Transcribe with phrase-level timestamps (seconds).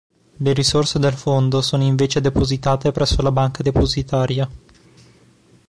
[0.37, 4.49] Le risorse del fondo sono invece depositate presso la banca depositaria.